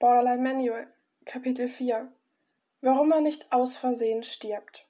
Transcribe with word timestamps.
Borderline 0.00 0.42
Manual, 0.42 0.86
Kapitel 1.26 1.68
4 1.68 2.10
Warum 2.80 3.10
man 3.10 3.22
nicht 3.22 3.52
aus 3.52 3.76
Versehen 3.76 4.22
stirbt. 4.22 4.88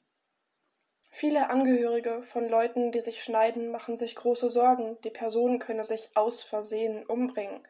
Viele 1.10 1.50
Angehörige 1.50 2.22
von 2.22 2.48
Leuten, 2.48 2.92
die 2.92 3.00
sich 3.00 3.24
schneiden, 3.24 3.72
machen 3.72 3.96
sich 3.96 4.14
große 4.14 4.48
Sorgen, 4.48 4.98
die 5.02 5.10
Person 5.10 5.58
könne 5.58 5.82
sich 5.82 6.10
aus 6.14 6.44
Versehen 6.44 7.04
umbringen. 7.04 7.66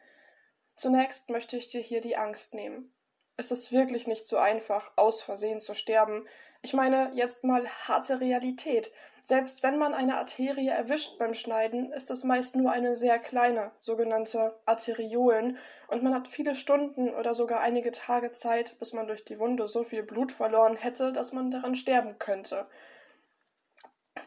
Zunächst 0.77 1.31
möchte 1.31 1.57
ich 1.57 1.69
dir 1.69 1.81
hier 1.81 2.03
die 2.03 2.19
Angst 2.19 2.53
nehmen. 2.53 2.93
Es 3.39 3.51
ist 3.51 3.73
wirklich 3.73 4.07
nicht 4.07 4.27
so 4.27 4.37
einfach, 4.37 4.93
aus 4.97 5.23
Versehen 5.23 5.61
zu 5.61 5.73
sterben. 5.73 6.29
Ich 6.61 6.75
meine 6.75 7.11
jetzt 7.15 7.43
mal 7.43 7.67
harte 7.89 8.21
Realität. 8.21 8.93
Selbst 9.23 9.63
wenn 9.63 9.79
man 9.79 9.95
eine 9.95 10.17
Arterie 10.19 10.69
erwischt 10.69 11.19
beim 11.19 11.35
Schneiden, 11.35 11.93
ist 11.93 12.11
es 12.11 12.25
meist 12.25 12.57
nur 12.57 12.73
eine 12.73 12.97
sehr 12.97 13.19
kleine, 13.19 13.73
sogenannte 13.79 14.59
Arteriolen, 14.67 15.59
und 15.89 16.03
man 16.03 16.15
hat 16.15 16.29
viele 16.29 16.55
Stunden 16.55 17.11
oder 17.11 17.35
sogar 17.35 17.61
einige 17.61 17.91
Tage 17.93 18.31
Zeit, 18.31 18.79
bis 18.79 18.93
man 18.93 19.07
durch 19.07 19.25
die 19.25 19.39
Wunde 19.39 19.69
so 19.69 19.85
viel 19.85 20.03
Blut 20.03 20.33
verloren 20.33 20.77
hätte, 20.77 21.13
dass 21.13 21.33
man 21.33 21.51
daran 21.51 21.75
sterben 21.75 22.19
könnte. 22.19 22.67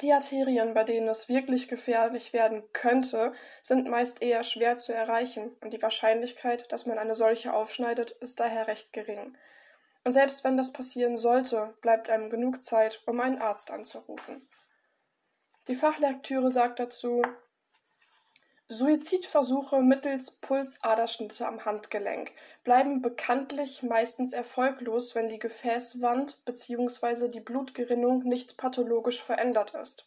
Die 0.01 0.11
Arterien, 0.11 0.73
bei 0.73 0.83
denen 0.83 1.07
es 1.07 1.29
wirklich 1.29 1.67
gefährlich 1.67 2.33
werden 2.33 2.63
könnte, 2.73 3.33
sind 3.61 3.89
meist 3.89 4.21
eher 4.21 4.43
schwer 4.43 4.77
zu 4.77 4.93
erreichen 4.93 5.55
und 5.61 5.71
die 5.73 5.81
Wahrscheinlichkeit, 5.81 6.71
dass 6.71 6.85
man 6.85 6.97
eine 6.97 7.15
solche 7.15 7.53
aufschneidet, 7.53 8.11
ist 8.11 8.39
daher 8.39 8.67
recht 8.67 8.93
gering. 8.93 9.37
Und 10.03 10.11
selbst 10.11 10.43
wenn 10.43 10.57
das 10.57 10.73
passieren 10.73 11.15
sollte, 11.15 11.75
bleibt 11.81 12.09
einem 12.09 12.29
genug 12.29 12.63
Zeit, 12.63 13.01
um 13.05 13.19
einen 13.19 13.41
Arzt 13.41 13.71
anzurufen. 13.71 14.47
Die 15.69 15.75
Fachlektüre 15.75 16.49
sagt 16.49 16.79
dazu, 16.79 17.21
Suizidversuche 18.67 19.81
mittels 19.81 20.31
Pulsaderschnitte 20.31 21.47
am 21.47 21.63
Handgelenk 21.63 22.33
bleiben 22.65 23.01
bekanntlich 23.01 23.81
meistens 23.81 24.33
erfolglos, 24.33 25.15
wenn 25.15 25.29
die 25.29 25.39
Gefäßwand 25.39 26.43
bzw. 26.43 27.29
die 27.29 27.39
Blutgerinnung 27.39 28.23
nicht 28.23 28.57
pathologisch 28.57 29.23
verändert 29.23 29.73
ist. 29.73 30.05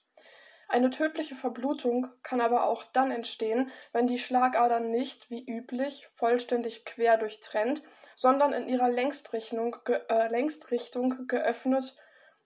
Eine 0.69 0.91
tödliche 0.91 1.37
Verblutung 1.37 2.09
kann 2.23 2.43
aber 2.43 2.67
auch 2.67 2.85
dann 2.85 3.11
entstehen, 3.11 3.71
wenn 3.93 4.07
die 4.07 4.19
Schlagader 4.19 4.81
nicht, 4.81 5.31
wie 5.31 5.45
üblich, 5.45 6.09
vollständig 6.13 6.85
quer 6.85 7.17
durchtrennt, 7.17 7.83
sondern 8.15 8.53
in 8.53 8.69
ihrer 8.69 8.91
Längstrichtung, 8.91 9.77
ge 9.85 10.01
äh, 10.09 10.29
Längstrichtung 10.29 11.29
geöffnet 11.29 11.97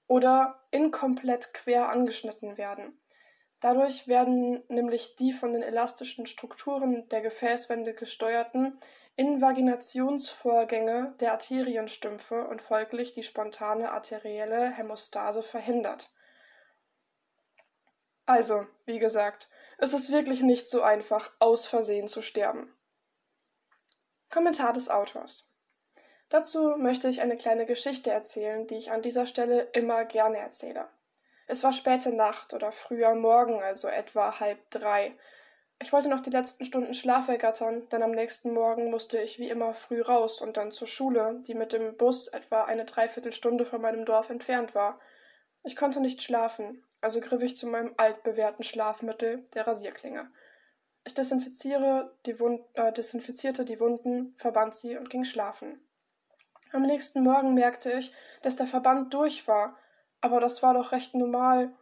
oder 0.07 0.59
inkomplett 0.71 1.55
quer 1.55 1.89
angeschnitten 1.89 2.59
werden. 2.59 3.00
Dadurch 3.61 4.09
werden 4.09 4.65
nämlich 4.69 5.17
die 5.17 5.33
von 5.33 5.53
den 5.53 5.63
elastischen 5.63 6.25
Strukturen 6.25 7.07
der 7.11 7.21
Gefäßwände 7.21 7.93
gesteuerten 7.93 8.79
Invaginationsvorgänge 9.17 11.15
der 11.21 11.33
Arterienstümpfe 11.33 12.47
und 12.49 12.63
folglich 12.63 13.13
die 13.13 13.23
spontane 13.23 13.93
arterielle 13.93 14.71
Hämostase 14.71 15.43
verhindert. 15.43 16.11
Also, 18.25 18.67
wie 18.87 18.99
gesagt, 18.99 19.51
es 19.77 19.93
ist 19.93 20.11
wirklich 20.11 20.41
nicht 20.41 20.69
so 20.69 20.83
einfach, 20.83 21.31
aus 21.39 21.67
Versehen 21.67 22.09
zu 22.09 22.23
sterben. 22.23 22.75
Kommentar 24.31 24.73
des 24.73 24.89
Autors. 24.89 25.53
Dazu 26.31 26.77
möchte 26.79 27.09
ich 27.09 27.21
eine 27.21 27.37
kleine 27.37 27.67
Geschichte 27.67 28.11
erzählen, 28.11 28.67
die 28.67 28.77
ich 28.77 28.93
an 28.93 29.03
dieser 29.03 29.27
Stelle 29.27 29.63
immer 29.73 30.05
gerne 30.05 30.39
erzähle. 30.39 30.89
Es 31.51 31.65
war 31.65 31.73
späte 31.73 32.13
Nacht 32.13 32.55
oder 32.55 32.71
früher 32.71 33.17
Morgen, 33.17 33.61
also 33.61 33.89
etwa 33.89 34.39
halb 34.39 34.69
drei. 34.71 35.17
Ich 35.83 35.93
wollte 35.93 36.09
noch 36.09 36.21
die 36.21 36.31
letzten 36.31 36.65
Stunden 36.65 36.95
Schlaf 36.95 37.27
ergattern, 37.27 37.89
denn 37.89 38.05
am 38.05 38.13
nächsten 38.13 38.55
Morgen 38.55 38.89
musste 38.89 39.19
ich 39.19 39.41
wie 39.41 39.49
immer 39.49 39.75
früh 39.75 40.01
raus 40.01 40.41
und 40.41 40.57
dann 40.57 40.71
zur 40.71 40.87
Schule, 40.87 41.41
die 41.49 41.55
mit 41.55 41.73
dem 41.73 41.97
Bus 41.97 42.29
etwa 42.29 42.63
eine 42.63 42.85
Dreiviertelstunde 42.85 43.65
von 43.65 43.83
meinem 43.83 44.05
Dorf 44.05 44.31
entfernt 44.31 44.77
war. 44.77 45.01
Ich 45.65 45.75
konnte 45.75 45.99
nicht 45.99 46.23
schlafen, 46.23 46.85
also 47.01 47.19
griff 47.19 47.43
ich 47.43 47.57
zu 47.57 47.67
meinem 47.67 47.95
altbewährten 47.97 48.63
Schlafmittel, 48.63 49.45
der 49.53 49.67
Rasierklinge. 49.67 50.31
Ich 51.05 51.15
desinfiziere 51.15 52.17
die 52.27 52.39
Wund 52.39 52.61
äh, 52.75 52.93
desinfizierte 52.93 53.65
die 53.65 53.81
Wunden, 53.81 54.35
verband 54.37 54.77
sie 54.77 54.97
und 54.97 55.11
ging 55.11 55.25
schlafen. 55.25 55.85
Am 56.71 56.83
nächsten 56.83 57.25
Morgen 57.25 57.55
merkte 57.55 57.91
ich, 57.91 58.15
dass 58.43 58.55
der 58.55 58.69
Verband 58.69 59.13
durch 59.13 59.49
war, 59.49 59.77
aber 60.21 60.41
das 60.41 60.63
war 60.63 60.75
doch 60.75 60.93
recht 60.93 61.15
normal. 61.15 61.73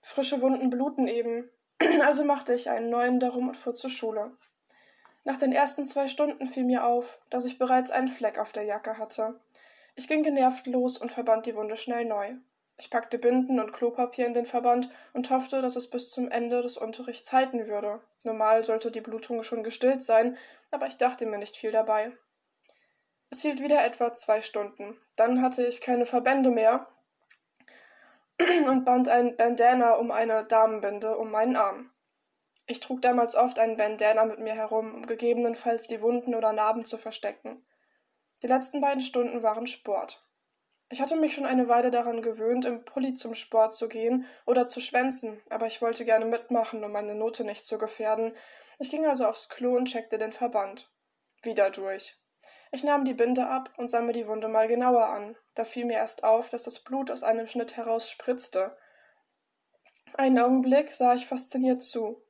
Frische 0.00 0.40
Wunden 0.40 0.70
bluten 0.70 1.08
eben. 1.08 1.50
Also 2.02 2.24
machte 2.24 2.54
ich 2.54 2.70
einen 2.70 2.90
neuen 2.90 3.20
darum 3.20 3.48
und 3.48 3.56
fuhr 3.56 3.74
zur 3.74 3.90
Schule. 3.90 4.36
Nach 5.24 5.38
den 5.38 5.52
ersten 5.52 5.84
zwei 5.84 6.06
Stunden 6.06 6.46
fiel 6.46 6.64
mir 6.64 6.84
auf, 6.84 7.18
dass 7.30 7.46
ich 7.46 7.58
bereits 7.58 7.90
einen 7.90 8.08
Fleck 8.08 8.38
auf 8.38 8.52
der 8.52 8.64
Jacke 8.64 8.98
hatte. 8.98 9.40
Ich 9.94 10.06
ging 10.06 10.22
genervt 10.22 10.66
los 10.66 10.98
und 10.98 11.10
verband 11.10 11.46
die 11.46 11.56
Wunde 11.56 11.76
schnell 11.76 12.04
neu. 12.04 12.34
Ich 12.76 12.90
packte 12.90 13.18
Binden 13.18 13.60
und 13.60 13.72
Klopapier 13.72 14.26
in 14.26 14.34
den 14.34 14.44
Verband 14.44 14.90
und 15.12 15.30
hoffte, 15.30 15.62
dass 15.62 15.76
es 15.76 15.88
bis 15.88 16.10
zum 16.10 16.28
Ende 16.28 16.60
des 16.60 16.76
Unterrichts 16.76 17.32
halten 17.32 17.66
würde. 17.68 18.00
Normal 18.24 18.64
sollte 18.64 18.90
die 18.90 19.00
Blutung 19.00 19.42
schon 19.42 19.62
gestillt 19.62 20.02
sein, 20.02 20.36
aber 20.72 20.88
ich 20.88 20.96
dachte 20.96 21.24
mir 21.24 21.38
nicht 21.38 21.56
viel 21.56 21.70
dabei. 21.70 22.12
Es 23.30 23.42
hielt 23.42 23.62
wieder 23.62 23.84
etwa 23.84 24.12
zwei 24.12 24.42
Stunden. 24.42 24.98
Dann 25.16 25.40
hatte 25.40 25.64
ich 25.66 25.80
keine 25.80 26.06
Verbände 26.06 26.50
mehr 26.50 26.88
und 28.68 28.84
band 28.84 29.08
ein 29.08 29.36
Bandana 29.36 29.94
um 29.94 30.10
eine 30.10 30.44
Damenbinde 30.44 31.16
um 31.16 31.30
meinen 31.30 31.56
Arm. 31.56 31.90
Ich 32.66 32.80
trug 32.80 33.02
damals 33.02 33.34
oft 33.34 33.58
einen 33.58 33.76
Bandana 33.76 34.24
mit 34.24 34.38
mir 34.38 34.54
herum, 34.54 34.94
um 34.94 35.06
gegebenenfalls 35.06 35.86
die 35.86 36.00
Wunden 36.00 36.34
oder 36.34 36.52
Narben 36.52 36.84
zu 36.84 36.96
verstecken. 36.96 37.64
Die 38.42 38.46
letzten 38.46 38.80
beiden 38.80 39.02
Stunden 39.02 39.42
waren 39.42 39.66
Sport. 39.66 40.24
Ich 40.90 41.00
hatte 41.00 41.16
mich 41.16 41.34
schon 41.34 41.46
eine 41.46 41.68
Weile 41.68 41.90
daran 41.90 42.22
gewöhnt, 42.22 42.64
im 42.64 42.84
Pulli 42.84 43.14
zum 43.14 43.34
Sport 43.34 43.74
zu 43.74 43.88
gehen 43.88 44.26
oder 44.46 44.68
zu 44.68 44.80
schwänzen, 44.80 45.40
aber 45.50 45.66
ich 45.66 45.82
wollte 45.82 46.04
gerne 46.04 46.24
mitmachen, 46.24 46.84
um 46.84 46.92
meine 46.92 47.14
Note 47.14 47.44
nicht 47.44 47.66
zu 47.66 47.78
gefährden. 47.78 48.34
Ich 48.78 48.90
ging 48.90 49.06
also 49.06 49.26
aufs 49.26 49.48
Klo 49.48 49.76
und 49.76 49.86
checkte 49.86 50.18
den 50.18 50.32
Verband. 50.32 50.90
Wieder 51.42 51.70
durch. 51.70 52.16
Ich 52.74 52.82
nahm 52.82 53.04
die 53.04 53.14
Binde 53.14 53.46
ab 53.46 53.70
und 53.76 53.88
sah 53.88 54.00
mir 54.00 54.12
die 54.12 54.26
Wunde 54.26 54.48
mal 54.48 54.66
genauer 54.66 55.06
an. 55.06 55.36
Da 55.54 55.62
fiel 55.64 55.84
mir 55.84 55.92
erst 55.92 56.24
auf, 56.24 56.50
dass 56.50 56.64
das 56.64 56.80
Blut 56.80 57.08
aus 57.08 57.22
einem 57.22 57.46
Schnitt 57.46 57.76
heraus 57.76 58.10
spritzte. 58.10 58.76
Einen 60.14 60.40
Augenblick 60.40 60.90
sah 60.90 61.14
ich 61.14 61.24
fasziniert 61.24 61.84
zu. 61.84 62.20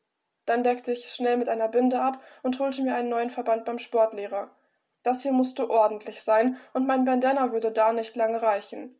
Dann 0.44 0.62
deckte 0.62 0.92
ich 0.92 1.08
schnell 1.08 1.38
mit 1.38 1.48
einer 1.48 1.68
Binde 1.68 1.98
ab 1.98 2.22
und 2.42 2.58
holte 2.58 2.82
mir 2.82 2.94
einen 2.94 3.08
neuen 3.08 3.30
Verband 3.30 3.64
beim 3.64 3.78
Sportlehrer. 3.78 4.54
Das 5.02 5.22
hier 5.22 5.32
musste 5.32 5.70
ordentlich 5.70 6.22
sein, 6.22 6.58
und 6.74 6.86
mein 6.86 7.06
Bandana 7.06 7.52
würde 7.52 7.72
da 7.72 7.94
nicht 7.94 8.14
lange 8.14 8.42
reichen. 8.42 8.94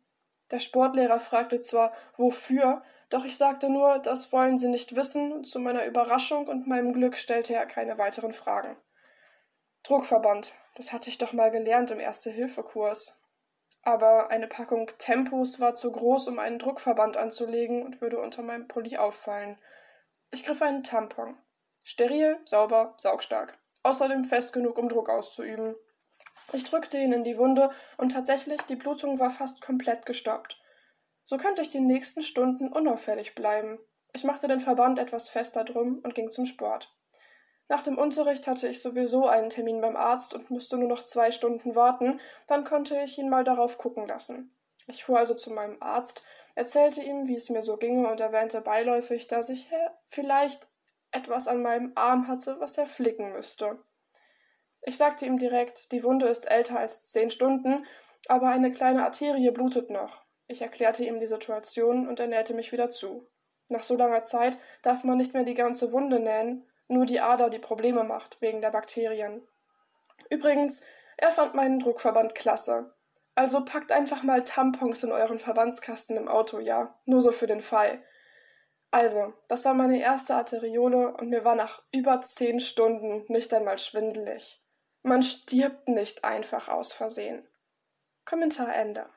Der 0.49 0.59
Sportlehrer 0.59 1.19
fragte 1.19 1.61
zwar, 1.61 1.93
wofür, 2.17 2.81
doch 3.11 3.23
ich 3.23 3.37
sagte 3.37 3.69
nur, 3.69 3.99
das 3.99 4.31
wollen 4.31 4.57
Sie 4.57 4.67
nicht 4.67 4.95
wissen, 4.95 5.31
und 5.31 5.43
zu 5.47 5.59
meiner 5.59 5.85
Überraschung 5.85 6.47
und 6.47 6.65
meinem 6.65 6.91
Glück 6.91 7.15
stellte 7.15 7.53
er 7.53 7.67
keine 7.67 7.99
weiteren 7.99 8.33
Fragen. 8.33 8.75
Druckverband, 9.83 10.55
das 10.75 10.93
hatte 10.93 11.09
ich 11.09 11.17
doch 11.17 11.33
mal 11.33 11.51
gelernt 11.51 11.91
im 11.91 11.99
Erste-Hilfe-Kurs. 11.99 13.21
Aber 13.81 14.29
eine 14.29 14.47
Packung 14.47 14.89
Tempos 14.97 15.59
war 15.59 15.75
zu 15.75 15.91
groß, 15.91 16.27
um 16.27 16.39
einen 16.39 16.59
Druckverband 16.59 17.17
anzulegen 17.17 17.83
und 17.83 18.01
würde 18.01 18.19
unter 18.19 18.41
meinem 18.41 18.67
Pulli 18.67 18.97
auffallen. 18.97 19.57
Ich 20.31 20.43
griff 20.43 20.61
einen 20.61 20.83
Tampon. 20.83 21.37
Steril, 21.83 22.37
sauber, 22.45 22.95
saugstark. 22.97 23.57
Außerdem 23.83 24.25
fest 24.25 24.53
genug, 24.53 24.77
um 24.77 24.89
Druck 24.89 25.09
auszuüben. 25.09 25.75
Ich 26.51 26.63
drückte 26.63 26.97
ihn 26.97 27.13
in 27.13 27.23
die 27.23 27.37
Wunde 27.37 27.69
und 27.97 28.11
tatsächlich, 28.11 28.61
die 28.63 28.75
Blutung 28.75 29.19
war 29.19 29.29
fast 29.29 29.61
komplett 29.61 30.05
gestoppt. 30.05 30.59
So 31.23 31.37
könnte 31.37 31.61
ich 31.61 31.69
die 31.69 31.79
nächsten 31.79 32.21
Stunden 32.21 32.71
unauffällig 32.71 33.35
bleiben. 33.35 33.79
Ich 34.13 34.23
machte 34.23 34.47
den 34.47 34.59
Verband 34.59 34.99
etwas 34.99 35.29
fester 35.29 35.63
drum 35.63 35.99
und 36.03 36.15
ging 36.15 36.29
zum 36.29 36.45
Sport. 36.45 36.95
Nach 37.67 37.81
dem 37.81 37.97
Unterricht 37.97 38.47
hatte 38.47 38.67
ich 38.67 38.81
sowieso 38.81 39.27
einen 39.27 39.49
Termin 39.49 39.81
beim 39.81 39.95
Arzt 39.95 40.33
und 40.33 40.51
musste 40.51 40.77
nur 40.77 40.87
noch 40.87 41.03
zwei 41.03 41.31
Stunden 41.31 41.75
warten, 41.75 42.19
dann 42.47 42.63
konnte 42.63 42.95
ich 43.03 43.17
ihn 43.17 43.29
mal 43.29 43.43
darauf 43.43 43.77
gucken 43.77 44.07
lassen. 44.07 44.55
Ich 44.87 45.03
fuhr 45.03 45.17
also 45.17 45.33
zu 45.33 45.51
meinem 45.51 45.81
Arzt, 45.81 46.23
erzählte 46.53 47.01
ihm, 47.01 47.27
wie 47.27 47.35
es 47.35 47.49
mir 47.49 47.63
so 47.63 47.77
ginge 47.77 48.09
und 48.09 48.19
erwähnte 48.19 48.61
beiläufig, 48.61 49.25
dass 49.27 49.49
ich 49.49 49.67
vielleicht 50.07 50.67
etwas 51.11 51.47
an 51.47 51.63
meinem 51.63 51.91
Arm 51.95 52.27
hatte, 52.27 52.59
was 52.59 52.77
er 52.77 52.85
flicken 52.85 53.31
müsste. 53.33 53.79
Ich 54.83 54.97
sagte 54.97 55.25
ihm 55.25 55.39
direkt, 55.39 55.91
die 55.91 56.03
Wunde 56.03 56.27
ist 56.27 56.49
älter 56.49 56.77
als 56.77 57.05
zehn 57.05 57.31
Stunden, 57.31 57.85
aber 58.27 58.49
eine 58.49 58.71
kleine 58.71 59.03
Arterie 59.03 59.49
blutet 59.49 59.89
noch. 59.89 60.23
Ich 60.47 60.61
erklärte 60.61 61.03
ihm 61.03 61.17
die 61.17 61.25
Situation 61.25 62.07
und 62.07 62.19
er 62.19 62.27
nähte 62.27 62.53
mich 62.53 62.71
wieder 62.71 62.89
zu. 62.89 63.27
Nach 63.69 63.81
so 63.81 63.95
langer 63.95 64.21
Zeit 64.21 64.59
darf 64.83 65.03
man 65.03 65.17
nicht 65.17 65.33
mehr 65.33 65.43
die 65.43 65.55
ganze 65.55 65.91
Wunde 65.91 66.19
nähen, 66.19 66.69
nur 66.87 67.05
die 67.05 67.19
Ader, 67.19 67.49
die 67.49 67.59
Probleme 67.59 68.03
macht, 68.03 68.41
wegen 68.41 68.61
der 68.61 68.71
Bakterien. 68.71 69.47
Übrigens, 70.29 70.81
er 71.17 71.31
fand 71.31 71.55
meinen 71.55 71.79
Druckverband 71.79 72.35
klasse. 72.35 72.93
Also 73.35 73.65
packt 73.65 73.91
einfach 73.91 74.23
mal 74.23 74.43
Tampons 74.43 75.03
in 75.03 75.11
euren 75.11 75.39
Verbandskasten 75.39 76.15
im 76.15 76.27
Auto, 76.27 76.59
ja? 76.59 76.99
Nur 77.05 77.21
so 77.21 77.31
für 77.31 77.47
den 77.47 77.61
Fall. 77.61 78.03
Also, 78.91 79.33
das 79.49 79.65
war 79.65 79.73
meine 79.73 80.01
erste 80.01 80.35
Arteriole 80.35 81.17
und 81.17 81.29
mir 81.29 81.43
war 81.43 81.55
nach 81.55 81.83
über 81.91 82.21
zehn 82.21 82.61
Stunden 82.61 83.25
nicht 83.27 83.53
einmal 83.53 83.77
schwindelig. 83.77 84.63
Man 85.03 85.21
stirbt 85.21 85.89
nicht 85.89 86.23
einfach 86.23 86.69
aus 86.69 86.93
Versehen. 86.93 87.45
Kommentar 88.23 88.73
Ende. 88.73 89.09